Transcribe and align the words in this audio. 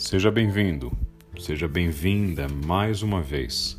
Seja 0.00 0.30
bem-vindo, 0.30 0.90
seja 1.38 1.68
bem-vinda 1.68 2.48
mais 2.48 3.02
uma 3.02 3.20
vez 3.20 3.78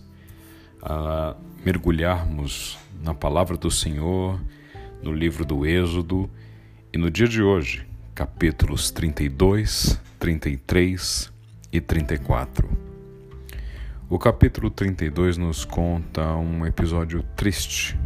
a 0.79 1.35
mergulharmos 1.65 2.77
na 3.03 3.11
palavra 3.11 3.57
do 3.57 3.71
Senhor, 3.71 4.39
no 5.01 5.11
livro 5.11 5.43
do 5.43 5.65
Êxodo 5.65 6.29
e 6.93 6.97
no 6.97 7.09
dia 7.09 7.27
de 7.27 7.41
hoje, 7.41 7.87
capítulos 8.13 8.91
32, 8.91 9.99
33 10.19 11.33
e 11.73 11.81
34. 11.81 12.69
O 14.07 14.19
capítulo 14.19 14.69
32 14.69 15.37
nos 15.37 15.65
conta 15.65 16.35
um 16.35 16.67
episódio 16.67 17.23
triste, 17.35 17.99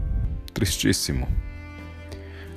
tristíssimo 0.54 1.28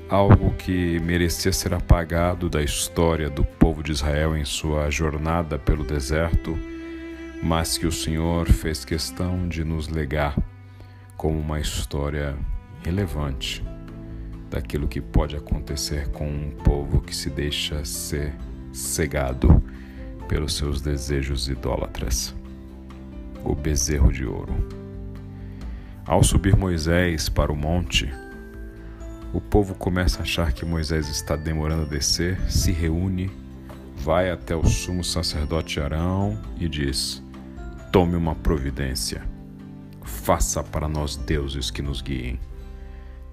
algo 0.09 0.54
que 0.54 0.98
merecia 1.00 1.52
ser 1.52 1.75
apagado 1.75 2.49
da 2.49 2.62
história 2.62 3.29
do 3.29 3.44
povo 3.44 3.82
de 3.82 3.93
Israel 3.93 4.36
em 4.36 4.44
sua 4.44 4.90
jornada 4.90 5.58
pelo 5.58 5.85
deserto, 5.85 6.58
mas 7.43 7.76
que 7.76 7.86
o 7.86 7.93
Senhor 7.93 8.49
fez 8.49 8.85
questão 8.85 9.46
de 9.46 9.63
nos 9.63 9.89
legar 9.89 10.35
como 11.16 11.39
uma 11.39 11.61
história 11.61 12.35
relevante 12.82 13.63
daquilo 14.49 14.89
que 14.89 15.00
pode 15.00 15.36
acontecer 15.36 16.08
com 16.08 16.27
um 16.27 16.50
povo 16.50 17.02
que 17.02 17.14
se 17.14 17.29
deixa 17.29 17.85
ser 17.85 18.35
cegado 18.72 19.63
pelos 20.27 20.57
seus 20.57 20.80
desejos 20.80 21.49
idólatras. 21.49 22.35
O 23.44 23.54
bezerro 23.54 24.11
de 24.11 24.25
ouro. 24.25 24.54
Ao 26.07 26.25
subir 26.25 26.57
Moisés 26.57 27.29
para 27.29 27.52
o 27.52 27.57
monte, 27.57 28.11
o 29.32 29.41
povo 29.41 29.75
começa 29.75 30.21
a 30.21 30.23
achar 30.23 30.53
que 30.53 30.64
Moisés 30.64 31.09
está 31.09 31.36
demorando 31.36 31.82
a 31.82 31.86
descer, 31.86 32.41
se 32.50 32.73
reúne, 32.73 33.31
vai 33.97 34.30
até 34.30 34.56
o 34.56 34.64
sumo 34.64 35.05
sacerdote 35.05 35.80
Arão 35.80 36.41
e 36.58 36.69
diz: 36.69 37.22
Tome 37.92 38.17
uma 38.17 38.34
providência, 38.34 39.22
faça 40.02 40.62
para 40.62 40.89
nós 40.89 41.17
deuses 41.17 41.70
que 41.70 41.83
nos 41.83 42.00
guiem. 42.00 42.41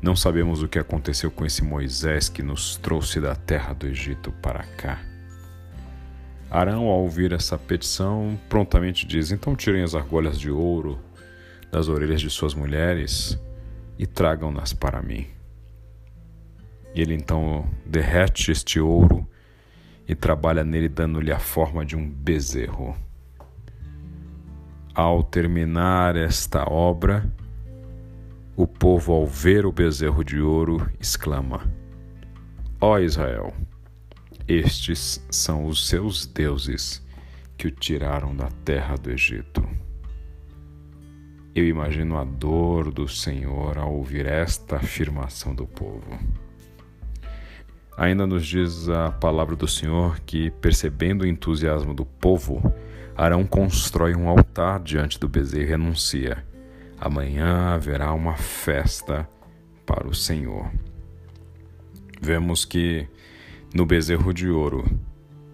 Não 0.02 0.16
sabemos 0.16 0.62
o 0.62 0.68
que 0.68 0.78
aconteceu 0.78 1.32
com 1.32 1.46
esse 1.46 1.64
Moisés 1.64 2.28
que 2.28 2.44
nos 2.44 2.76
trouxe 2.76 3.22
da 3.22 3.34
terra 3.34 3.74
do 3.74 3.88
Egito 3.88 4.32
para 4.42 4.64
cá. 4.64 5.00
Arão, 6.52 6.88
ao 6.88 7.02
ouvir 7.02 7.32
essa 7.32 7.58
petição, 7.58 8.38
prontamente 8.50 9.08
diz: 9.08 9.32
Então 9.32 9.56
tirem 9.56 9.82
as 9.82 9.96
argolhas 9.96 10.38
de 10.38 10.52
ouro 10.52 11.00
das 11.72 11.88
orelhas 11.88 12.22
de 12.22 12.30
suas 12.30 12.54
mulheres 12.54 13.40
e 13.98 14.06
tragam-nas 14.06 14.74
para 14.74 15.02
mim. 15.02 15.35
E 16.96 17.02
ele 17.02 17.14
então 17.14 17.70
derrete 17.86 18.52
este 18.52 18.80
ouro 18.80 19.28
e 20.08 20.16
trabalha 20.16 20.64
nele, 20.64 20.88
dando-lhe 20.88 21.32
a 21.32 21.40
forma 21.40 21.86
de 21.86 21.94
um 21.94 22.10
bezerro. 22.10 22.96
Ao 24.94 25.22
terminar 25.22 26.16
esta 26.16 26.64
obra, 26.72 27.30
o 28.56 28.66
povo, 28.66 29.12
ao 29.12 29.28
ver 29.28 29.66
o 29.66 29.74
bezerro 29.74 30.24
de 30.24 30.40
ouro, 30.40 30.90
exclama: 30.98 31.70
Ó 32.80 32.94
oh 32.94 33.00
Israel, 33.00 33.54
estes 34.48 35.22
são 35.30 35.66
os 35.66 35.86
seus 35.90 36.26
deuses 36.26 37.06
que 37.58 37.68
o 37.68 37.72
tiraram 37.72 38.34
da 38.34 38.48
terra 38.64 38.96
do 38.96 39.12
Egito. 39.12 39.68
Eu 41.54 41.68
imagino 41.68 42.18
a 42.18 42.24
dor 42.24 42.90
do 42.90 43.08
Senhor 43.08 43.78
ao 43.78 43.94
ouvir 43.94 44.26
esta 44.26 44.78
afirmação 44.78 45.54
do 45.54 45.68
povo. 45.68 46.18
Ainda 47.98 48.28
nos 48.28 48.46
diz 48.46 48.90
a 48.90 49.10
palavra 49.10 49.56
do 49.56 49.68
Senhor 49.68 50.20
que, 50.26 50.52
percebendo 50.52 51.22
o 51.22 51.28
entusiasmo 51.28 51.94
do 51.94 52.06
povo, 52.06 52.74
Arão 53.16 53.46
constrói 53.46 54.14
um 54.14 54.28
altar 54.28 54.82
diante 54.82 55.18
do 55.18 55.30
bezerro 55.30 55.70
e 55.70 55.74
anuncia: 55.74 56.46
Amanhã 57.00 57.74
haverá 57.74 58.14
uma 58.14 58.36
festa 58.36 59.28
para 59.86 60.08
o 60.08 60.14
Senhor. 60.14 60.70
Vemos 62.22 62.66
que 62.66 63.08
no 63.74 63.86
bezerro 63.86 64.34
de 64.34 64.50
ouro 64.50 64.84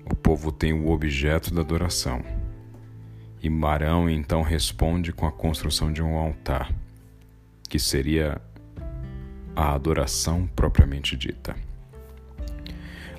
o 0.09 0.15
povo 0.15 0.51
tem 0.51 0.73
o 0.73 0.89
objeto 0.89 1.53
da 1.53 1.61
adoração. 1.61 2.23
E 3.41 3.49
Marão 3.49 4.09
então 4.09 4.41
responde 4.41 5.11
com 5.11 5.27
a 5.27 5.31
construção 5.31 5.91
de 5.93 6.01
um 6.01 6.15
altar, 6.15 6.73
que 7.69 7.77
seria 7.77 8.41
a 9.55 9.73
adoração 9.73 10.47
propriamente 10.55 11.15
dita. 11.15 11.55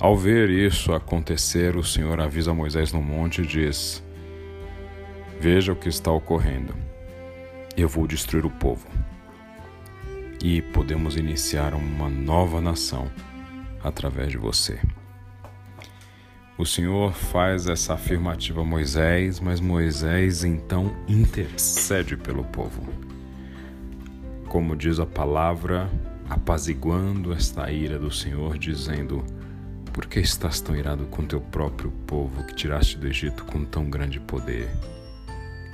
Ao 0.02 0.16
ver 0.16 0.50
isso 0.50 0.92
acontecer, 0.92 1.76
o 1.76 1.84
Senhor 1.84 2.20
avisa 2.20 2.52
Moisés 2.52 2.92
no 2.92 3.00
monte 3.00 3.40
e 3.40 3.46
diz: 3.46 4.02
Veja 5.38 5.72
o 5.72 5.76
que 5.76 5.88
está 5.88 6.10
ocorrendo. 6.10 6.74
Eu 7.76 7.88
vou 7.88 8.04
destruir 8.08 8.44
o 8.44 8.50
povo. 8.50 8.84
E 10.42 10.60
podemos 10.60 11.16
iniciar 11.16 11.72
uma 11.72 12.10
nova 12.10 12.60
nação 12.60 13.08
através 13.80 14.32
de 14.32 14.38
você. 14.38 14.80
O 16.58 16.66
Senhor 16.66 17.12
faz 17.12 17.68
essa 17.68 17.94
afirmativa 17.94 18.62
a 18.62 18.64
Moisés, 18.64 19.38
mas 19.38 19.60
Moisés 19.60 20.42
então 20.42 20.96
intercede 21.06 22.16
pelo 22.16 22.42
povo. 22.42 22.82
Como 24.48 24.74
diz 24.74 24.98
a 24.98 25.06
palavra, 25.06 25.88
apaziguando 26.28 27.32
esta 27.32 27.70
ira 27.70 28.00
do 28.00 28.10
Senhor, 28.10 28.58
dizendo: 28.58 29.24
por 29.92 30.06
que 30.06 30.20
estás 30.20 30.60
tão 30.60 30.74
irado 30.74 31.04
com 31.06 31.24
teu 31.24 31.40
próprio 31.40 31.90
povo 32.06 32.44
que 32.44 32.54
tiraste 32.54 32.96
do 32.96 33.06
Egito 33.06 33.44
com 33.44 33.62
tão 33.64 33.90
grande 33.90 34.18
poder? 34.18 34.68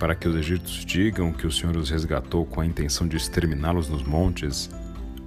Para 0.01 0.15
que 0.15 0.27
os 0.27 0.35
egípcios 0.35 0.85
digam 0.85 1.33
que 1.33 1.47
o 1.47 1.53
Senhor 1.53 1.77
os 1.77 1.91
resgatou 1.91 2.45
com 2.45 2.61
a 2.61 2.67
intenção 2.67 3.07
de 3.07 3.17
exterminá-los 3.17 3.89
nos 3.89 4.03
montes 4.03 4.71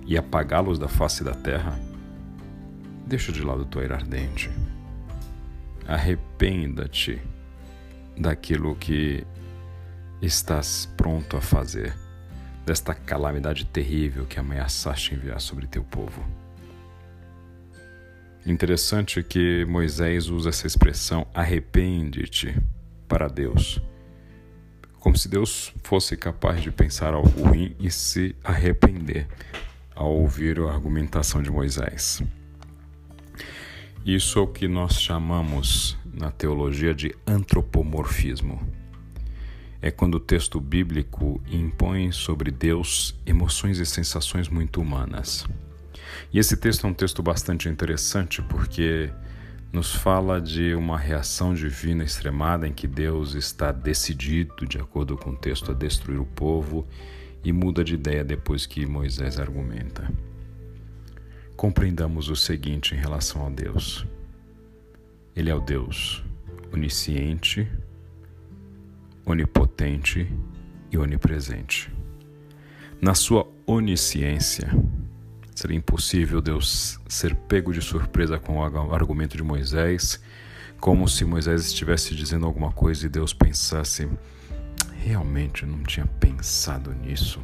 e 0.05 0.17
apagá-los 0.17 0.77
da 0.77 0.89
face 0.89 1.23
da 1.23 1.33
terra? 1.33 1.79
Deixa 3.07 3.31
de 3.31 3.41
lado 3.41 3.65
tua 3.65 3.83
ira 3.83 3.95
ardente. 3.95 4.49
Arrependa-te 5.87 7.21
daquilo 8.17 8.75
que 8.75 9.25
estás 10.21 10.85
pronto 10.97 11.37
a 11.37 11.41
fazer, 11.41 11.97
desta 12.65 12.93
calamidade 12.93 13.65
terrível 13.65 14.25
que 14.25 14.39
ameaçaste 14.39 15.15
enviar 15.15 15.39
sobre 15.39 15.65
teu 15.65 15.83
povo. 15.83 16.40
Interessante 18.45 19.21
que 19.21 19.65
Moisés 19.65 20.27
usa 20.27 20.49
essa 20.49 20.65
expressão 20.65 21.27
arrepende-te 21.31 22.59
para 23.07 23.27
Deus, 23.27 23.79
como 24.99 25.15
se 25.15 25.29
Deus 25.29 25.71
fosse 25.83 26.17
capaz 26.17 26.61
de 26.61 26.71
pensar 26.71 27.13
algo 27.13 27.29
ruim 27.43 27.75
e 27.79 27.91
se 27.91 28.35
arrepender 28.43 29.27
ao 29.93 30.11
ouvir 30.11 30.59
a 30.59 30.71
argumentação 30.71 31.43
de 31.43 31.51
Moisés. 31.51 32.23
Isso 34.03 34.39
é 34.39 34.41
o 34.41 34.47
que 34.47 34.67
nós 34.67 34.99
chamamos 34.99 35.95
na 36.11 36.31
teologia 36.31 36.95
de 36.95 37.15
antropomorfismo. 37.27 38.59
É 39.79 39.91
quando 39.91 40.15
o 40.15 40.19
texto 40.19 40.59
bíblico 40.59 41.39
impõe 41.47 42.11
sobre 42.11 42.49
Deus 42.49 43.15
emoções 43.23 43.77
e 43.77 43.85
sensações 43.85 44.49
muito 44.49 44.81
humanas. 44.81 45.45
E 46.31 46.39
esse 46.39 46.57
texto 46.57 46.85
é 46.85 46.89
um 46.89 46.93
texto 46.93 47.21
bastante 47.21 47.69
interessante 47.69 48.41
porque 48.41 49.11
nos 49.71 49.95
fala 49.95 50.41
de 50.41 50.75
uma 50.75 50.97
reação 50.97 51.53
divina 51.53 52.03
extremada 52.03 52.67
em 52.67 52.73
que 52.73 52.87
Deus 52.87 53.35
está 53.35 53.71
decidido, 53.71 54.65
de 54.65 54.77
acordo 54.77 55.17
com 55.17 55.31
o 55.31 55.37
texto, 55.37 55.71
a 55.71 55.73
destruir 55.73 56.19
o 56.19 56.25
povo 56.25 56.85
e 57.43 57.53
muda 57.53 57.83
de 57.83 57.93
ideia 57.93 58.23
depois 58.23 58.65
que 58.65 58.85
Moisés 58.85 59.39
argumenta. 59.39 60.11
Compreendamos 61.55 62.29
o 62.29 62.35
seguinte 62.35 62.93
em 62.93 62.97
relação 62.97 63.45
a 63.45 63.49
Deus: 63.49 64.05
Ele 65.35 65.49
é 65.49 65.55
o 65.55 65.61
Deus 65.61 66.23
onisciente, 66.73 67.67
onipotente 69.25 70.27
e 70.91 70.97
onipresente. 70.97 71.91
Na 73.01 73.13
sua 73.13 73.47
onisciência, 73.65 74.69
Seria 75.61 75.77
impossível 75.77 76.41
Deus 76.41 76.99
ser 77.07 77.35
pego 77.35 77.71
de 77.71 77.83
surpresa 77.83 78.39
com 78.39 78.57
o 78.57 78.95
argumento 78.95 79.37
de 79.37 79.43
Moisés, 79.43 80.19
como 80.79 81.07
se 81.07 81.23
Moisés 81.23 81.67
estivesse 81.67 82.15
dizendo 82.15 82.47
alguma 82.47 82.71
coisa 82.71 83.05
e 83.05 83.09
Deus 83.09 83.31
pensasse: 83.31 84.09
realmente 85.03 85.61
eu 85.61 85.69
não 85.69 85.83
tinha 85.83 86.07
pensado 86.19 86.91
nisso. 86.95 87.39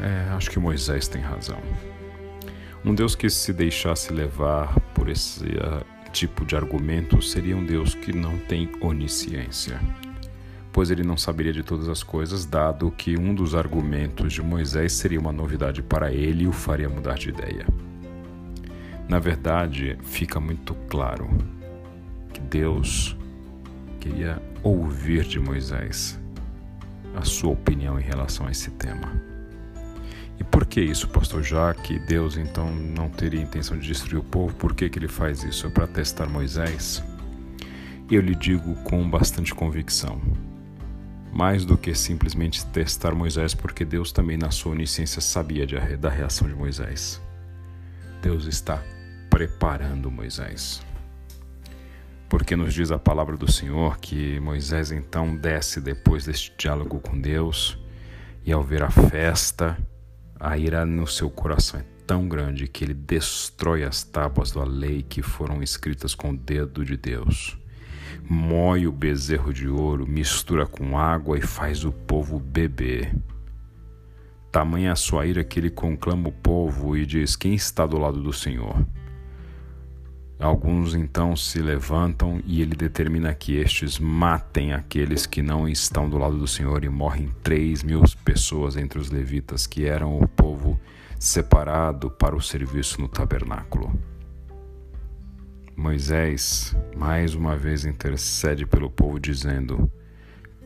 É, 0.00 0.30
acho 0.30 0.50
que 0.50 0.58
Moisés 0.58 1.06
tem 1.06 1.20
razão. 1.20 1.60
Um 2.82 2.94
Deus 2.94 3.14
que 3.14 3.28
se 3.28 3.52
deixasse 3.52 4.10
levar 4.10 4.80
por 4.94 5.10
esse 5.10 5.44
uh, 5.44 5.84
tipo 6.14 6.46
de 6.46 6.56
argumento 6.56 7.20
seria 7.20 7.58
um 7.58 7.66
Deus 7.66 7.94
que 7.94 8.10
não 8.10 8.38
tem 8.38 8.70
onisciência 8.80 9.78
pois 10.72 10.90
ele 10.90 11.02
não 11.02 11.16
saberia 11.16 11.52
de 11.52 11.62
todas 11.62 11.88
as 11.88 12.02
coisas, 12.02 12.44
dado 12.44 12.90
que 12.90 13.18
um 13.18 13.34
dos 13.34 13.54
argumentos 13.54 14.32
de 14.32 14.42
Moisés 14.42 14.92
seria 14.92 15.20
uma 15.20 15.32
novidade 15.32 15.82
para 15.82 16.12
ele 16.12 16.44
e 16.44 16.48
o 16.48 16.52
faria 16.52 16.88
mudar 16.88 17.18
de 17.18 17.30
ideia. 17.30 17.66
Na 19.08 19.18
verdade, 19.18 19.98
fica 20.02 20.38
muito 20.38 20.74
claro 20.88 21.28
que 22.32 22.40
Deus 22.40 23.16
queria 23.98 24.40
ouvir 24.62 25.24
de 25.24 25.40
Moisés 25.40 26.18
a 27.16 27.22
sua 27.22 27.50
opinião 27.50 27.98
em 27.98 28.02
relação 28.02 28.46
a 28.46 28.52
esse 28.52 28.70
tema. 28.70 29.12
E 30.38 30.44
por 30.44 30.64
que 30.64 30.80
isso, 30.80 31.08
pastor? 31.08 31.42
Já 31.42 31.74
que 31.74 31.98
Deus 31.98 32.36
então 32.36 32.72
não 32.72 33.10
teria 33.10 33.42
intenção 33.42 33.76
de 33.78 33.86
destruir 33.86 34.20
o 34.20 34.24
povo, 34.24 34.54
por 34.54 34.74
que, 34.74 34.88
que 34.88 34.98
ele 34.98 35.08
faz 35.08 35.42
isso? 35.42 35.66
É 35.66 35.70
para 35.70 35.86
testar 35.86 36.26
Moisés? 36.26 37.02
Eu 38.10 38.22
lhe 38.22 38.34
digo 38.34 38.74
com 38.84 39.08
bastante 39.08 39.54
convicção. 39.54 40.20
Mais 41.32 41.64
do 41.64 41.78
que 41.78 41.94
simplesmente 41.94 42.64
testar 42.66 43.14
Moisés, 43.14 43.54
porque 43.54 43.84
Deus 43.84 44.12
também, 44.12 44.36
na 44.36 44.50
sua 44.50 44.72
onisciência, 44.72 45.20
sabia 45.20 45.66
de, 45.66 45.76
da 45.96 46.08
reação 46.08 46.48
de 46.48 46.54
Moisés. 46.54 47.20
Deus 48.20 48.46
está 48.46 48.82
preparando 49.30 50.10
Moisés. 50.10 50.82
Porque 52.28 52.54
nos 52.54 52.74
diz 52.74 52.90
a 52.90 52.98
palavra 52.98 53.36
do 53.36 53.50
Senhor 53.50 53.98
que 53.98 54.38
Moisés 54.40 54.92
então 54.92 55.34
desce 55.34 55.80
depois 55.80 56.24
deste 56.24 56.52
diálogo 56.58 57.00
com 57.00 57.20
Deus, 57.20 57.78
e 58.44 58.52
ao 58.52 58.62
ver 58.62 58.82
a 58.82 58.90
festa, 58.90 59.76
a 60.38 60.56
ira 60.56 60.84
no 60.84 61.06
seu 61.06 61.30
coração 61.30 61.80
é 61.80 61.84
tão 62.06 62.28
grande 62.28 62.66
que 62.66 62.84
ele 62.84 62.94
destrói 62.94 63.84
as 63.84 64.02
tábuas 64.02 64.50
da 64.50 64.64
lei 64.64 65.02
que 65.02 65.22
foram 65.22 65.62
escritas 65.62 66.14
com 66.14 66.30
o 66.30 66.36
dedo 66.36 66.84
de 66.84 66.96
Deus. 66.96 67.56
Moe 68.28 68.86
o 68.86 68.92
bezerro 68.92 69.52
de 69.52 69.68
ouro, 69.68 70.06
mistura 70.06 70.66
com 70.66 70.98
água 70.98 71.38
e 71.38 71.42
faz 71.42 71.84
o 71.84 71.92
povo 71.92 72.38
beber. 72.38 73.14
Tamanha 74.52 74.92
a 74.92 74.96
sua 74.96 75.26
ira 75.26 75.44
que 75.44 75.60
ele 75.60 75.70
conclama 75.70 76.28
o 76.28 76.32
povo 76.32 76.96
e 76.96 77.06
diz: 77.06 77.36
Quem 77.36 77.54
está 77.54 77.86
do 77.86 77.98
lado 77.98 78.20
do 78.20 78.32
Senhor? 78.32 78.84
Alguns 80.40 80.94
então 80.94 81.36
se 81.36 81.60
levantam 81.60 82.40
e 82.46 82.62
ele 82.62 82.74
determina 82.74 83.34
que 83.34 83.56
estes 83.56 83.98
matem 83.98 84.72
aqueles 84.72 85.26
que 85.26 85.42
não 85.42 85.68
estão 85.68 86.08
do 86.08 86.16
lado 86.16 86.38
do 86.38 86.48
Senhor 86.48 86.82
e 86.82 86.88
morrem 86.88 87.30
três 87.42 87.82
mil 87.82 88.02
pessoas 88.24 88.74
entre 88.74 88.98
os 88.98 89.10
levitas, 89.10 89.66
que 89.66 89.84
eram 89.84 90.18
o 90.18 90.26
povo 90.26 90.80
separado 91.18 92.10
para 92.10 92.34
o 92.34 92.40
serviço 92.40 93.02
no 93.02 93.06
tabernáculo. 93.06 93.92
Moisés 95.80 96.76
mais 96.94 97.34
uma 97.34 97.56
vez 97.56 97.86
intercede 97.86 98.66
pelo 98.66 98.90
povo, 98.90 99.18
dizendo: 99.18 99.90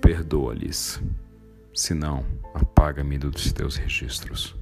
Perdoa-lhes, 0.00 1.00
senão 1.72 2.26
apaga-me 2.52 3.16
dos 3.16 3.52
teus 3.52 3.76
registros. 3.76 4.56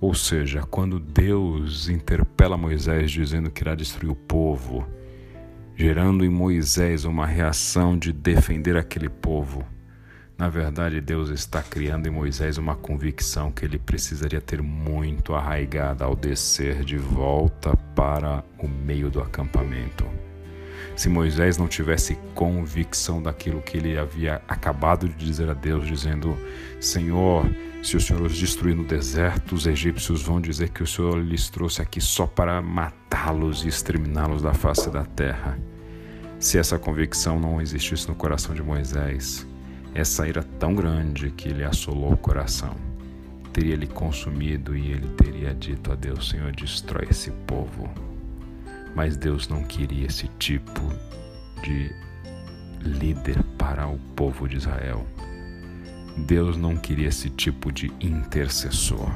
Ou 0.00 0.14
seja, 0.14 0.62
quando 0.62 0.98
Deus 0.98 1.90
interpela 1.90 2.56
Moisés 2.56 3.10
dizendo 3.10 3.50
que 3.50 3.60
irá 3.60 3.74
destruir 3.74 4.10
o 4.10 4.16
povo, 4.16 4.88
gerando 5.76 6.24
em 6.24 6.30
Moisés 6.30 7.04
uma 7.04 7.26
reação 7.26 7.98
de 7.98 8.14
defender 8.14 8.78
aquele 8.78 9.10
povo, 9.10 9.62
na 10.38 10.48
verdade 10.48 11.00
Deus 11.00 11.30
está 11.30 11.60
criando 11.60 12.06
em 12.06 12.10
Moisés 12.10 12.58
uma 12.58 12.76
convicção 12.76 13.50
que 13.50 13.64
ele 13.64 13.76
precisaria 13.76 14.40
ter 14.40 14.62
muito 14.62 15.34
arraigada 15.34 16.04
ao 16.04 16.14
descer 16.14 16.84
de 16.84 16.96
volta 16.96 17.76
para 17.96 18.44
o 18.56 18.68
meio 18.68 19.10
do 19.10 19.20
acampamento. 19.20 20.06
Se 20.94 21.08
Moisés 21.08 21.58
não 21.58 21.66
tivesse 21.66 22.16
convicção 22.34 23.20
daquilo 23.20 23.60
que 23.60 23.76
ele 23.76 23.98
havia 23.98 24.40
acabado 24.46 25.08
de 25.08 25.14
dizer 25.14 25.50
a 25.50 25.54
Deus, 25.54 25.86
dizendo: 25.86 26.36
Senhor, 26.80 27.48
se 27.82 27.96
o 27.96 28.00
Senhor 28.00 28.22
os 28.22 28.36
destruir 28.36 28.76
no 28.76 28.84
deserto, 28.84 29.54
os 29.54 29.66
egípcios 29.66 30.22
vão 30.22 30.40
dizer 30.40 30.70
que 30.70 30.82
o 30.82 30.86
Senhor 30.86 31.18
lhes 31.18 31.48
trouxe 31.50 31.82
aqui 31.82 32.00
só 32.00 32.26
para 32.26 32.60
matá-los 32.60 33.64
e 33.64 33.68
exterminá-los 33.68 34.42
da 34.42 34.54
face 34.54 34.90
da 34.90 35.04
terra. 35.04 35.58
Se 36.38 36.58
essa 36.58 36.78
convicção 36.78 37.38
não 37.40 37.60
existisse 37.60 38.08
no 38.08 38.14
coração 38.14 38.54
de 38.54 38.62
Moisés, 38.62 39.46
essa 39.94 40.26
ira 40.26 40.42
tão 40.58 40.74
grande 40.74 41.30
que 41.30 41.48
lhe 41.48 41.64
assolou 41.64 42.12
o 42.12 42.16
coração, 42.16 42.74
teria 43.52 43.76
lhe 43.76 43.86
consumido 43.86 44.76
e 44.76 44.92
ele 44.92 45.08
teria 45.16 45.54
dito 45.54 45.92
a 45.92 45.94
Deus: 45.94 46.28
Senhor, 46.28 46.52
destrói 46.52 47.08
esse 47.10 47.30
povo. 47.46 47.88
Mas 48.94 49.16
Deus 49.16 49.48
não 49.48 49.62
queria 49.64 50.06
esse 50.06 50.28
tipo 50.38 50.82
de 51.62 51.90
líder 52.80 53.42
para 53.56 53.86
o 53.86 53.98
povo 54.16 54.48
de 54.48 54.56
Israel. 54.56 55.06
Deus 56.26 56.56
não 56.56 56.76
queria 56.76 57.08
esse 57.08 57.30
tipo 57.30 57.70
de 57.70 57.92
intercessor. 58.00 59.10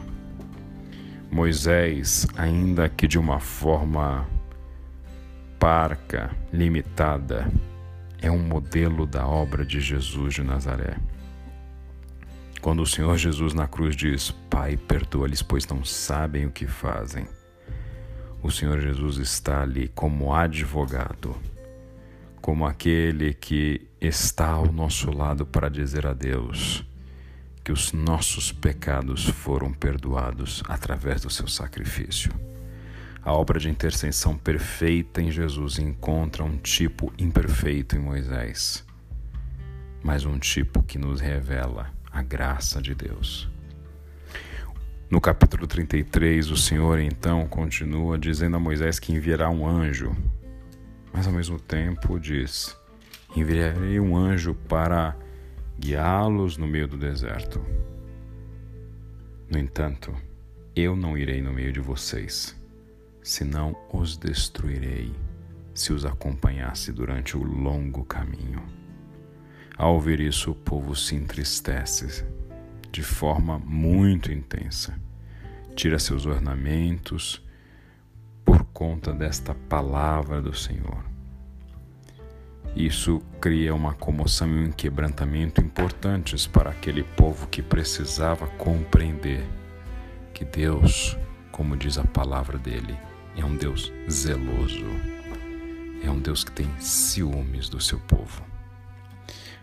Moisés, 1.30 2.26
ainda 2.36 2.88
que 2.88 3.08
de 3.08 3.18
uma 3.18 3.40
forma 3.40 4.26
parca, 5.58 6.30
limitada, 6.52 7.50
é 8.22 8.30
um 8.30 8.38
modelo 8.38 9.06
da 9.06 9.26
obra 9.26 9.66
de 9.66 9.80
Jesus 9.80 10.34
de 10.34 10.42
Nazaré. 10.42 10.96
Quando 12.62 12.82
o 12.82 12.86
Senhor 12.86 13.18
Jesus 13.18 13.52
na 13.52 13.66
cruz 13.66 13.94
diz: 13.94 14.30
Pai, 14.48 14.76
perdoa-lhes, 14.76 15.42
pois 15.42 15.66
não 15.66 15.84
sabem 15.84 16.46
o 16.46 16.50
que 16.50 16.66
fazem 16.66 17.26
o 18.42 18.50
Senhor 18.50 18.80
Jesus 18.80 19.18
está 19.18 19.62
ali 19.62 19.86
como 19.94 20.34
advogado, 20.34 21.36
como 22.40 22.66
aquele 22.66 23.32
que 23.32 23.88
está 24.00 24.48
ao 24.48 24.72
nosso 24.72 25.12
lado 25.12 25.46
para 25.46 25.68
dizer 25.68 26.06
a 26.06 26.12
Deus 26.12 26.84
que 27.62 27.70
os 27.70 27.92
nossos 27.92 28.50
pecados 28.50 29.26
foram 29.26 29.72
perdoados 29.72 30.64
através 30.68 31.22
do 31.22 31.30
seu 31.30 31.46
sacrifício. 31.46 32.32
A 33.24 33.32
obra 33.32 33.60
de 33.60 33.70
intercessão 33.70 34.36
perfeita 34.36 35.22
em 35.22 35.30
Jesus 35.30 35.78
encontra 35.78 36.42
um 36.42 36.56
tipo 36.56 37.12
imperfeito 37.16 37.94
em 37.94 38.00
Moisés, 38.00 38.84
mas 40.02 40.26
um 40.26 40.40
tipo 40.40 40.82
que 40.82 40.98
nos 40.98 41.20
revela 41.20 41.90
a 42.10 42.20
graça 42.20 42.82
de 42.82 42.96
Deus. 42.96 43.48
No 45.08 45.20
capítulo 45.20 45.68
33, 45.68 46.50
o 46.50 46.56
Senhor 46.56 46.98
então 46.98 47.46
continua 47.46 48.18
dizendo 48.18 48.56
a 48.56 48.60
Moisés 48.60 48.98
que 48.98 49.12
enviará 49.12 49.48
um 49.48 49.64
anjo, 49.68 50.16
mas 51.12 51.24
ao 51.24 51.32
mesmo 51.32 51.60
tempo 51.60 52.18
diz: 52.18 52.76
Enviarei 53.36 54.00
um 54.00 54.16
anjo 54.16 54.52
para 54.68 55.16
guiá-los 55.78 56.56
no 56.56 56.66
meio 56.66 56.88
do 56.88 56.96
deserto. 56.96 57.64
No 59.48 59.58
entanto, 59.60 60.12
eu 60.74 60.96
não 60.96 61.16
irei 61.16 61.40
no 61.40 61.52
meio 61.52 61.72
de 61.72 61.80
vocês, 61.80 62.60
senão 63.22 63.76
os 63.92 64.16
destruirei 64.16 65.14
se 65.74 65.92
os 65.92 66.04
acompanhasse 66.04 66.92
durante 66.92 67.36
o 67.36 67.42
longo 67.42 68.04
caminho. 68.04 68.62
Ao 69.76 69.94
ouvir 69.94 70.20
isso, 70.20 70.50
o 70.50 70.54
povo 70.54 70.94
se 70.94 71.14
entristece 71.14 72.26
de 72.90 73.02
forma 73.02 73.58
muito 73.58 74.30
intensa. 74.30 74.94
Tira 75.74 75.98
seus 75.98 76.26
ornamentos 76.26 77.42
por 78.44 78.64
conta 78.64 79.12
desta 79.12 79.54
palavra 79.54 80.42
do 80.42 80.54
Senhor. 80.54 81.02
Isso 82.76 83.20
cria 83.40 83.74
uma 83.74 83.94
comoção 83.94 84.48
e 84.48 84.68
um 84.68 84.72
quebrantamento 84.72 85.60
importantes 85.60 86.46
para 86.46 86.70
aquele 86.70 87.02
povo 87.02 87.46
que 87.48 87.62
precisava 87.62 88.46
compreender 88.46 89.44
que 90.32 90.44
Deus, 90.44 91.16
como 91.50 91.76
diz 91.76 91.98
a 91.98 92.04
palavra 92.04 92.58
dele, 92.58 92.96
é 93.36 93.44
um 93.44 93.56
Deus 93.56 93.92
zeloso, 94.10 94.84
é 96.02 96.10
um 96.10 96.18
Deus 96.18 96.44
que 96.44 96.52
tem 96.52 96.68
ciúmes 96.78 97.68
do 97.68 97.80
seu 97.80 97.98
povo. 98.00 98.42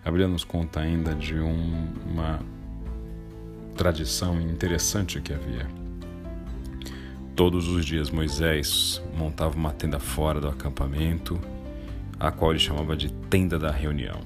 A 0.03 0.09
Bíblia 0.09 0.27
nos 0.27 0.43
conta 0.43 0.79
ainda 0.79 1.13
de 1.13 1.35
um, 1.35 1.87
uma 2.05 2.39
tradição 3.75 4.39
interessante 4.41 5.21
que 5.21 5.33
havia. 5.33 5.67
Todos 7.35 7.67
os 7.67 7.85
dias 7.85 8.09
Moisés 8.09 9.01
montava 9.15 9.55
uma 9.55 9.71
tenda 9.71 9.99
fora 9.99 10.41
do 10.41 10.47
acampamento, 10.47 11.39
a 12.19 12.31
qual 12.31 12.51
ele 12.51 12.59
chamava 12.59 12.95
de 12.97 13.11
tenda 13.29 13.57
da 13.57 13.71
reunião. 13.71 14.19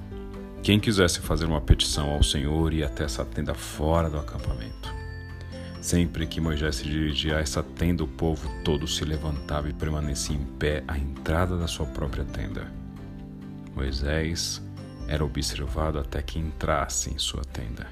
Quem 0.62 0.80
quisesse 0.80 1.20
fazer 1.20 1.44
uma 1.44 1.60
petição 1.60 2.10
ao 2.10 2.22
Senhor 2.22 2.72
ia 2.72 2.86
até 2.86 3.04
essa 3.04 3.24
tenda 3.24 3.54
fora 3.54 4.08
do 4.08 4.18
acampamento. 4.18 5.03
Sempre 5.84 6.26
que 6.26 6.40
Moisés 6.40 6.76
se 6.76 6.84
dirigia 6.84 7.36
a 7.36 7.40
essa 7.40 7.62
tenda, 7.62 8.02
o 8.02 8.08
povo 8.08 8.48
todo 8.64 8.88
se 8.88 9.04
levantava 9.04 9.68
e 9.68 9.72
permanecia 9.74 10.34
em 10.34 10.42
pé 10.42 10.82
à 10.88 10.96
entrada 10.96 11.58
da 11.58 11.68
sua 11.68 11.84
própria 11.84 12.24
tenda. 12.24 12.72
Moisés 13.76 14.62
era 15.06 15.22
observado 15.22 15.98
até 15.98 16.22
que 16.22 16.38
entrasse 16.38 17.12
em 17.12 17.18
sua 17.18 17.42
tenda. 17.44 17.86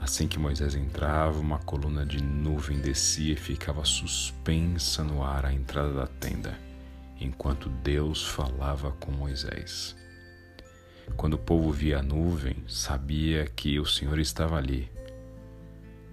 Assim 0.00 0.26
que 0.26 0.38
Moisés 0.38 0.74
entrava, 0.74 1.38
uma 1.38 1.58
coluna 1.58 2.06
de 2.06 2.22
nuvem 2.22 2.80
descia 2.80 3.34
e 3.34 3.36
ficava 3.36 3.84
suspensa 3.84 5.04
no 5.04 5.22
ar 5.22 5.44
à 5.44 5.52
entrada 5.52 5.92
da 5.92 6.06
tenda, 6.06 6.58
enquanto 7.20 7.68
Deus 7.68 8.24
falava 8.26 8.92
com 8.92 9.12
Moisés. 9.12 9.94
Quando 11.14 11.34
o 11.34 11.38
povo 11.38 11.70
via 11.70 11.98
a 11.98 12.02
nuvem, 12.02 12.56
sabia 12.66 13.44
que 13.44 13.78
o 13.78 13.84
Senhor 13.84 14.18
estava 14.18 14.56
ali. 14.56 14.90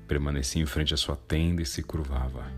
Permanecia 0.08 0.62
em 0.62 0.66
frente 0.66 0.94
à 0.94 0.98
sua 0.98 1.16
tenda 1.16 1.62
e 1.62 1.66
se 1.66 1.84
curvava. 1.84 2.52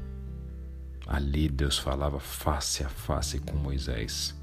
Ali 1.08 1.50
Deus 1.50 1.79
falava 1.79 2.20
face 2.20 2.84
a 2.84 2.89
face 2.89 3.39
com 3.39 3.56
Moisés, 3.56 4.39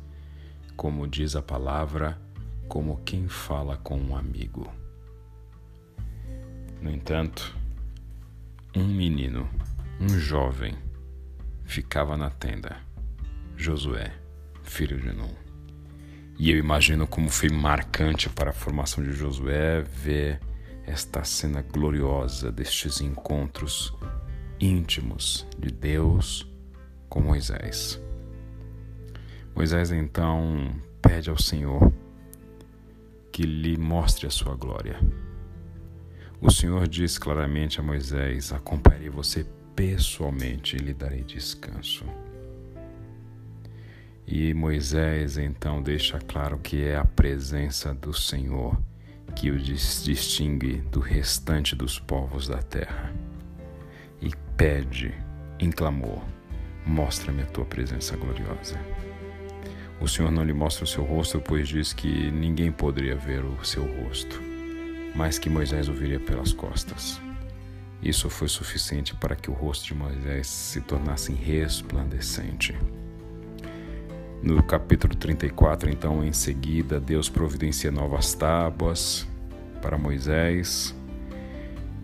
como 0.76 1.06
diz 1.06 1.36
a 1.36 1.42
palavra, 1.42 2.20
como 2.68 3.00
quem 3.04 3.28
fala 3.28 3.76
com 3.76 3.96
um 3.96 4.16
amigo. 4.16 4.72
No 6.82 6.90
entanto, 6.90 7.56
um 8.75 8.84
menino, 8.84 9.48
um 10.00 10.08
jovem, 10.08 10.75
ficava 11.64 12.16
na 12.16 12.30
tenda, 12.30 12.76
Josué, 13.56 14.12
filho 14.62 15.00
de 15.00 15.12
Nun. 15.12 15.34
E 16.38 16.50
eu 16.50 16.58
imagino 16.58 17.06
como 17.06 17.30
foi 17.30 17.48
marcante 17.48 18.28
para 18.28 18.50
a 18.50 18.52
formação 18.52 19.02
de 19.02 19.12
Josué 19.12 19.82
ver 19.82 20.40
esta 20.86 21.24
cena 21.24 21.62
gloriosa 21.62 22.52
destes 22.52 23.00
encontros 23.00 23.92
íntimos 24.60 25.46
de 25.58 25.70
Deus 25.70 26.48
com 27.08 27.20
Moisés. 27.20 28.00
Moisés 29.54 29.90
então 29.90 30.74
pede 31.02 31.28
ao 31.28 31.38
Senhor 31.38 31.92
que 33.32 33.42
lhe 33.42 33.76
mostre 33.76 34.26
a 34.26 34.30
sua 34.30 34.54
glória. 34.54 34.98
O 36.40 36.50
Senhor 36.50 36.86
diz 36.86 37.18
claramente 37.18 37.80
a 37.80 37.82
Moisés: 37.82 38.52
Acompanharei 38.52 39.10
você 39.10 39.44
pessoalmente 39.74 40.76
e 40.76 40.78
lhe 40.78 40.94
darei 40.94 41.22
descanso. 41.22 42.04
E 44.26 44.52
Moisés 44.54 45.36
então 45.38 45.82
deixa 45.82 46.18
claro 46.18 46.58
que 46.58 46.82
é 46.82 46.96
a 46.96 47.04
presença 47.04 47.94
do 47.94 48.12
Senhor 48.12 48.78
que 49.36 49.50
o 49.50 49.58
distingue 49.58 50.78
do 50.90 50.98
restante 50.98 51.76
dos 51.76 51.98
povos 51.98 52.48
da 52.48 52.62
terra. 52.62 53.12
E 54.20 54.30
pede 54.56 55.14
em 55.60 55.70
clamor: 55.70 56.22
Mostra-me 56.86 57.42
a 57.42 57.46
tua 57.46 57.66
presença 57.66 58.16
gloriosa. 58.16 58.80
O 60.00 60.08
Senhor 60.08 60.30
não 60.30 60.44
lhe 60.44 60.52
mostra 60.52 60.84
o 60.84 60.86
seu 60.86 61.04
rosto, 61.04 61.40
pois 61.40 61.68
diz 61.68 61.92
que 61.92 62.30
ninguém 62.30 62.72
poderia 62.72 63.14
ver 63.14 63.44
o 63.44 63.64
seu 63.64 63.84
rosto, 64.02 64.40
mas 65.14 65.38
que 65.38 65.48
Moisés 65.48 65.88
o 65.88 65.92
viria 65.92 66.20
pelas 66.20 66.52
costas. 66.52 67.20
Isso 68.02 68.28
foi 68.28 68.48
suficiente 68.48 69.14
para 69.14 69.36
que 69.36 69.50
o 69.50 69.54
rosto 69.54 69.86
de 69.86 69.94
Moisés 69.94 70.46
se 70.46 70.80
tornasse 70.80 71.32
resplandecente. 71.32 72.76
No 74.46 74.62
capítulo 74.62 75.12
34, 75.12 75.90
então, 75.90 76.22
em 76.22 76.32
seguida, 76.32 77.00
Deus 77.00 77.28
providencia 77.28 77.90
novas 77.90 78.32
tábuas 78.32 79.26
para 79.82 79.98
Moisés 79.98 80.94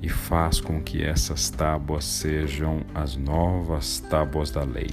e 0.02 0.08
faz 0.08 0.60
com 0.60 0.82
que 0.82 1.04
essas 1.04 1.50
tábuas 1.50 2.04
sejam 2.04 2.80
as 2.92 3.14
novas 3.16 4.00
tábuas 4.10 4.50
da 4.50 4.64
lei. 4.64 4.90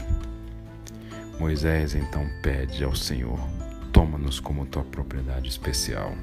Moisés 1.39 1.95
então 1.95 2.23
pede 2.43 2.83
ao 2.83 2.95
Senhor: 2.95 3.39
toma-nos 3.91 4.39
como 4.39 4.67
tua 4.67 4.83
propriedade 4.83 5.49
especial. 5.49 6.13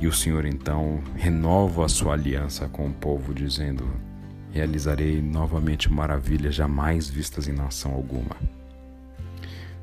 E 0.00 0.06
o 0.06 0.12
Senhor 0.12 0.46
então 0.46 1.02
renova 1.16 1.84
a 1.84 1.88
sua 1.88 2.12
aliança 2.12 2.68
com 2.68 2.86
o 2.86 2.92
povo, 2.92 3.34
dizendo: 3.34 3.90
Realizarei 4.52 5.20
novamente 5.20 5.90
maravilhas 5.90 6.54
jamais 6.54 7.08
vistas 7.08 7.48
em 7.48 7.52
nação 7.52 7.92
alguma. 7.92 8.61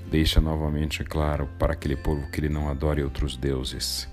Deixa 0.09 0.41
novamente 0.41 1.03
claro 1.03 1.47
para 1.59 1.73
aquele 1.73 1.95
povo 1.95 2.31
que 2.31 2.39
ele 2.39 2.49
não 2.49 2.67
adore 2.67 3.03
outros 3.03 3.37
deuses, 3.37 4.09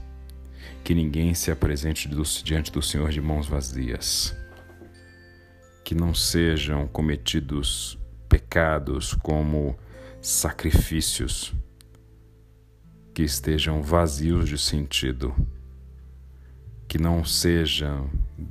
que 0.84 0.94
ninguém 0.94 1.32
se 1.32 1.50
apresente 1.50 2.06
diante 2.44 2.70
do 2.70 2.82
Senhor 2.82 3.10
de 3.10 3.20
mãos 3.20 3.48
vazias, 3.48 4.36
que 5.82 5.94
não 5.94 6.14
sejam 6.14 6.86
cometidos 6.86 7.98
pecados 8.28 9.14
como 9.14 9.74
sacrifícios 10.20 11.54
que 13.14 13.22
estejam 13.22 13.82
vazios 13.82 14.50
de 14.50 14.58
sentido, 14.58 15.34
que 16.86 16.98
não 16.98 17.24
sejam 17.24 18.10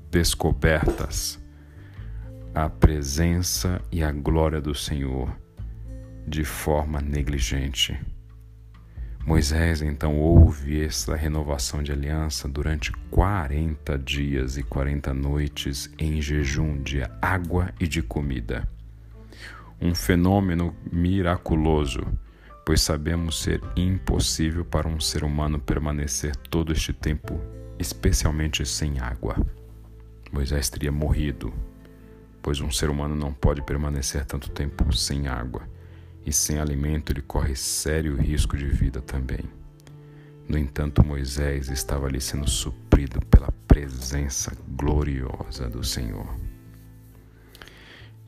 descobertas 0.09 1.39
a 2.55 2.67
presença 2.67 3.79
e 3.91 4.01
a 4.01 4.11
glória 4.11 4.59
do 4.59 4.73
Senhor 4.73 5.44
de 6.27 6.43
forma 6.43 7.01
negligente. 7.01 7.99
Moisés 9.25 9.81
então 9.81 10.17
ouve 10.17 10.83
essa 10.83 11.15
renovação 11.15 11.81
de 11.81 11.91
aliança 11.91 12.47
durante 12.47 12.91
40 13.09 13.97
dias 13.97 14.57
e 14.57 14.63
40 14.63 15.13
noites 15.13 15.89
em 15.97 16.21
jejum 16.21 16.81
de 16.81 17.01
água 17.21 17.73
e 17.79 17.87
de 17.87 18.01
comida 18.01 18.67
um 19.81 19.93
fenômeno 19.93 20.75
miraculoso, 20.91 22.01
pois 22.65 22.81
sabemos 22.81 23.41
ser 23.41 23.61
impossível 23.75 24.63
para 24.65 24.87
um 24.87 24.99
ser 24.99 25.23
humano 25.23 25.59
permanecer 25.59 26.35
todo 26.35 26.71
este 26.71 26.93
tempo, 26.93 27.39
especialmente 27.77 28.65
sem 28.65 28.99
água. 28.99 29.35
Moisés 30.31 30.69
teria 30.69 30.91
morrido, 30.91 31.53
pois 32.41 32.59
um 32.61 32.71
ser 32.71 32.89
humano 32.89 33.15
não 33.15 33.33
pode 33.33 33.61
permanecer 33.61 34.25
tanto 34.25 34.49
tempo 34.49 34.91
sem 34.95 35.27
água, 35.27 35.63
e 36.25 36.33
sem 36.33 36.59
alimento 36.59 37.11
ele 37.11 37.21
corre 37.21 37.55
sério 37.55 38.15
risco 38.15 38.57
de 38.57 38.65
vida 38.65 39.01
também. 39.01 39.43
No 40.47 40.57
entanto, 40.57 41.05
Moisés 41.05 41.69
estava 41.69 42.07
ali 42.07 42.21
sendo 42.21 42.49
suprido 42.49 43.19
pela 43.27 43.51
presença 43.67 44.55
gloriosa 44.67 45.69
do 45.69 45.83
Senhor. 45.83 46.27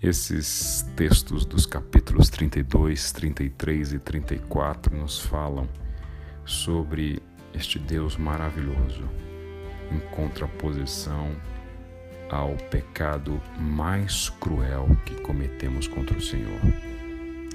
Esses 0.01 0.85
textos 0.95 1.45
dos 1.45 1.65
capítulos 1.65 2.29
32, 2.29 3.11
33 3.11 3.93
e 3.93 3.99
34 3.99 4.95
nos 4.95 5.19
falam 5.19 5.67
sobre 6.45 7.21
este 7.53 7.79
Deus 7.79 8.15
maravilhoso 8.15 9.09
em 9.91 9.99
contraposição 10.15 11.35
ao 12.29 12.55
pecado 12.69 13.41
mais 13.59 14.29
cruel 14.29 14.87
que 15.05 15.15
cometemos 15.21 15.87
contra 15.87 16.17
o 16.17 16.21
Senhor, 16.21 16.59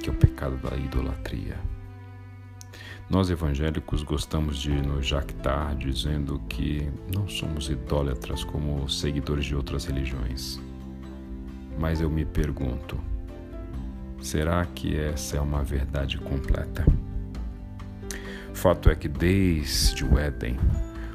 que 0.03 0.11
é 0.11 0.13
o 0.13 0.17
pecado 0.17 0.57
da 0.57 0.77
idolatria. 0.77 1.57
Nós 3.09 3.31
evangélicos 3.31 4.03
gostamos 4.03 4.59
de 4.59 4.71
nos 4.71 5.07
jactar 5.07 5.77
dizendo 5.77 6.41
que 6.49 6.91
não 7.15 7.29
somos 7.29 7.71
idólatras 7.71 8.43
como 8.43 8.89
seguidores 8.89 9.45
de 9.45 9.55
outras 9.55 9.85
religiões. 9.85 10.61
Mas 11.79 12.01
eu 12.01 12.11
me 12.11 12.25
pergunto: 12.25 12.99
será 14.21 14.65
que 14.65 14.97
essa 14.97 15.37
é 15.37 15.41
uma 15.41 15.63
verdade 15.63 16.19
completa? 16.19 16.85
Fato 18.53 18.91
é 18.91 18.95
que 18.95 19.09
desde 19.09 20.05
o 20.05 20.19
Éden, 20.19 20.59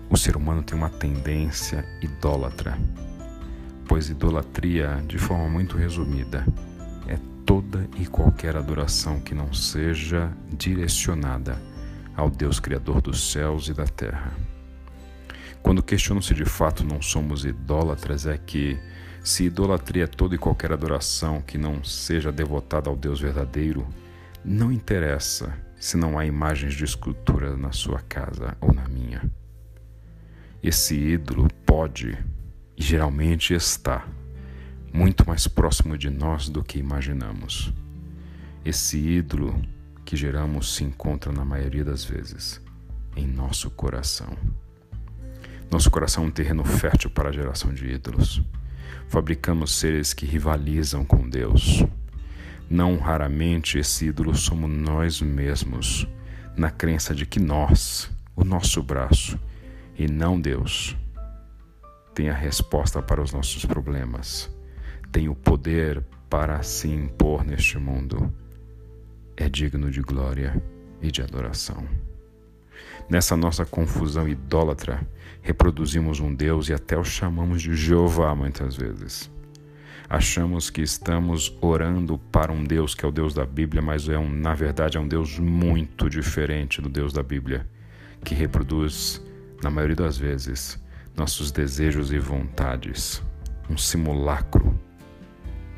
o 0.10 0.17
ser 0.17 0.38
humano 0.38 0.63
tem 0.63 0.77
uma 0.77 0.89
tendência 0.89 1.86
idólatra, 2.01 2.77
pois 3.88 4.10
idolatria, 4.10 5.01
de 5.08 5.17
forma 5.17 5.50
muito 5.50 5.77
resumida, 5.77 6.46
toda 7.48 7.89
e 7.98 8.06
qualquer 8.06 8.58
adoração 8.58 9.22
que 9.22 9.34
não 9.34 9.54
seja 9.54 10.30
direcionada 10.51 11.58
ao 12.13 12.30
Deus 12.30 12.60
Criador 12.60 13.01
dos 13.01 13.32
céus 13.32 13.70
e 13.70 13.74
da 13.74 13.86
terra. 13.86 14.34
Quando 15.63 15.82
questiono 15.82 16.22
se 16.22 16.34
de 16.34 16.44
fato 16.44 16.84
não 16.84 17.01
somos 17.01 17.46
idólatras, 17.46 18.27
é 18.27 18.38
que 18.38 18.77
se 19.24 19.46
idolatria 19.46 20.04
é 20.04 20.08
toda 20.08 20.36
e 20.36 20.38
qualquer 20.38 20.74
adoração 20.74 21.42
que 21.42 21.58
não 21.58 21.84
seja 21.86 22.34
devotada 22.34 22.89
ao 22.89 22.98
Deus 22.98 23.22
verdadeiro, 23.22 23.88
não 24.44 24.70
interessa 24.70 25.58
se 25.80 25.96
não 25.96 26.20
há 26.20 26.25
imagens 26.25 26.74
de 26.74 26.84
escultura 26.84 27.56
na 27.56 27.72
sua 27.72 28.01
casa 28.01 28.58
ou 28.60 28.74
na 28.74 28.88
minha. 28.89 29.22
Esse 30.62 30.96
ídolo 30.96 31.48
pode, 31.66 32.18
e 32.75 32.84
geralmente 32.84 33.54
está, 33.54 34.06
muito 34.94 35.27
mais 35.27 35.48
próximo 35.48 35.98
de 35.98 36.10
nós 36.10 36.50
do 36.50 36.63
que 36.63 36.79
imaginamos. 36.79 37.74
Esse 38.63 38.98
ídolo 38.98 39.62
que 40.06 40.15
geramos 40.15 40.75
se 40.75 40.84
encontra, 40.84 41.32
na 41.32 41.44
maioria 41.44 41.84
das 41.84 42.06
vezes, 42.06 42.62
em 43.15 43.27
nosso 43.27 43.70
coração. 43.70 44.38
Nosso 45.70 45.91
coração 45.91 46.24
é 46.24 46.27
um 46.27 46.32
terreno 46.32 46.63
fértil 46.63 47.10
para 47.10 47.29
a 47.29 47.32
geração 47.32 47.74
de 47.74 47.86
ídolos. 47.86 48.41
Fabricamos 49.10 49.75
seres 49.75 50.13
que 50.13 50.25
rivalizam 50.25 51.03
com 51.03 51.27
Deus. 51.27 51.84
Não 52.70 52.98
raramente 52.98 53.77
esse 53.77 54.08
ídolo 54.08 54.36
somos 54.36 54.70
nós 54.70 55.22
mesmos, 55.22 56.08
na 56.56 56.72
crença 56.72 57.13
de 57.13 57.25
que 57.25 57.39
nós, 57.39 58.10
o 58.36 58.44
nosso 58.44 58.82
braço, 58.82 59.39
e 59.98 60.08
não 60.08 60.39
Deus, 60.39 60.96
tem 62.13 62.29
a 62.29 62.34
resposta 62.34 63.01
para 63.01 63.22
os 63.22 63.32
nossos 63.32 63.65
problemas, 63.65 64.50
tem 65.17 65.27
o 65.27 65.33
poder 65.33 66.03
para 66.29 66.62
se 66.62 66.88
impor 66.88 67.43
neste 67.43 67.79
mundo. 67.79 68.31
É 69.36 69.50
digno 69.50 69.89
de 69.89 70.00
glória 70.00 70.62
e 71.01 71.09
de 71.09 71.24
adoração. 71.24 71.83
Nessa 73.09 73.36
nossa 73.36 73.65
confusão 73.65 74.29
idólatra, 74.29 75.01
reproduzimos 75.41 76.19
um 76.19 76.31
Deus 76.31 76.69
e 76.69 76.74
até 76.74 76.95
o 76.95 77.03
chamamos 77.03 77.63
de 77.63 77.75
Jeová 77.75 78.36
muitas 78.36 78.75
vezes. 78.75 79.27
Achamos 80.07 80.69
que 80.69 80.83
estamos 80.83 81.51
orando 81.62 82.19
para 82.31 82.51
um 82.51 82.63
Deus 82.63 82.93
que 82.93 83.03
é 83.03 83.07
o 83.07 83.12
Deus 83.12 83.33
da 83.33 83.43
Bíblia, 83.43 83.81
mas 83.81 84.07
é 84.07 84.19
um, 84.19 84.29
na 84.29 84.53
verdade 84.53 84.97
é 84.97 85.00
um 85.00 85.07
Deus 85.07 85.39
muito 85.39 86.12
diferente 86.12 86.79
do 86.79 86.89
Deus 86.89 87.12
da 87.12 87.24
Bíblia, 87.24 87.67
que 88.24 88.36
reproduz, 88.36 89.19
na 89.63 89.71
maioria 89.71 89.95
das 89.95 90.15
vezes, 90.15 90.79
nossos 91.15 91.51
desejos 91.51 92.12
e 92.12 92.19
vontades, 92.19 93.24
um 93.67 93.75
simulacro 93.75 94.79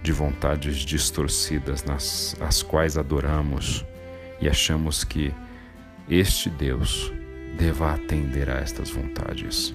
de 0.02 0.12
vontades 0.12 0.78
distorcidas 0.78 1.84
nas 1.84 2.36
as 2.40 2.64
quais 2.64 2.98
adoramos 2.98 3.86
e 4.42 4.48
achamos 4.48 5.04
que 5.04 5.34
este 6.10 6.50
Deus 6.50 7.12
deva 7.58 7.94
atender 7.94 8.50
a 8.50 8.60
estas 8.60 8.90
vontades. 8.90 9.74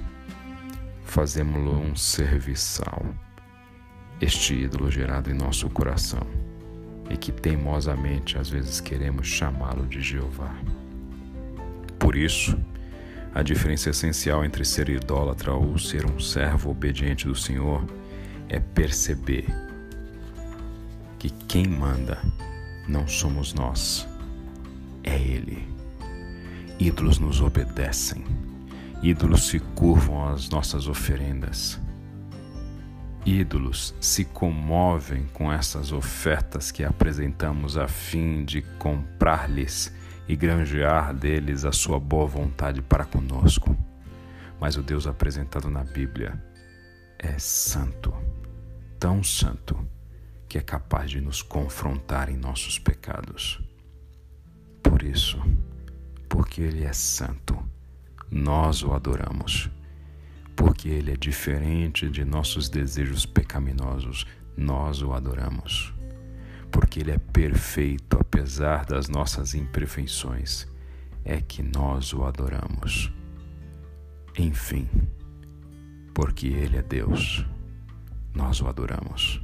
Fazemos-lo 1.05 1.79
um 1.79 1.95
serviçal, 1.95 3.05
este 4.21 4.55
ídolo 4.55 4.91
gerado 4.91 5.31
em 5.31 5.35
nosso 5.35 5.69
coração 5.69 6.27
e 7.11 7.17
que 7.17 7.31
teimosamente 7.31 8.39
às 8.39 8.49
vezes 8.49 8.81
queremos 8.81 9.27
chamá-lo 9.27 9.87
de 9.87 10.01
Jeová. 10.01 10.55
Por 11.99 12.17
isso, 12.17 12.59
a 13.35 13.43
diferença 13.43 13.91
essencial 13.91 14.45
entre 14.45 14.65
ser 14.65 14.89
idólatra 14.89 15.53
ou 15.53 15.79
ser 15.79 16.07
um 16.07 16.19
servo 16.19 16.71
obediente 16.71 17.27
do 17.27 17.35
Senhor 17.35 17.85
é 18.49 18.59
perceber 18.59 19.47
que 21.25 21.31
quem 21.47 21.67
manda 21.67 22.19
não 22.87 23.09
somos 23.09 23.55
nós, 23.55 24.07
é 25.03 25.17
Ele. 25.17 25.67
Ídolos 26.79 27.19
nos 27.19 27.41
obedecem, 27.41 28.23
ídolos 29.03 29.47
se 29.47 29.59
curvam 29.59 30.29
às 30.29 30.51
nossas 30.51 30.87
oferendas. 30.87 31.81
Ídolos 33.25 33.95
se 34.03 34.27
comovem 34.27 35.25
com 35.33 35.51
essas 35.51 35.93
ofertas 35.93 36.71
que 36.71 36.85
apresentamos 36.85 37.79
a 37.79 37.89
fim 37.89 38.45
de 38.45 38.61
comprar-lhes 38.79 39.95
e 40.29 40.37
granjear 40.37 41.15
deles 41.15 41.65
a 41.65 41.73
sua 41.73 41.99
boa 41.99 42.27
vontade 42.27 42.83
para 42.83 43.07
conosco. 43.07 43.75
Mas 44.61 44.77
o 44.77 44.83
Deus 44.83 45.07
apresentado 45.07 45.71
na 45.71 45.85
Bíblia 45.85 46.39
é 47.19 47.39
santo, 47.39 48.13
tão 48.99 49.23
santo, 49.23 49.94
que 50.55 50.59
é 50.59 50.63
capaz 50.63 51.11
de 51.11 51.21
nos 51.21 51.43
confrontar 51.43 52.31
em 52.31 52.37
nossos 52.37 52.79
pecados. 52.79 53.61
Por 54.81 55.03
isso, 55.03 55.37
porque 56.29 56.61
Ele 56.61 56.85
é 56.85 56.93
santo, 56.93 57.59
nós 58.31 58.85
o 58.85 58.93
adoramos. 58.93 59.69
Porque 60.55 60.89
Ele 60.89 61.11
é 61.11 61.17
diferente 61.17 62.09
de 62.09 62.25
nossos 62.25 62.69
desejos 62.69 63.27
pecaminosos, 63.27 64.29
nós 64.57 65.03
o 65.03 65.13
adoramos. 65.13 65.93
Porque 66.71 67.01
Ele 67.01 67.11
é 67.11 67.19
perfeito 67.19 68.17
apesar 68.21 68.87
das 68.87 69.09
nossas 69.09 69.55
imperfeições, 69.57 70.69
é 71.25 71.41
que 71.41 71.65
nós 71.65 72.13
o 72.13 72.23
adoramos. 72.23 73.13
Enfim, 74.39 74.89
porque 76.15 76.47
Ele 76.47 76.77
é 76.77 76.83
Deus, 76.83 77.45
nós 78.33 78.61
o 78.61 78.69
adoramos. 78.69 79.44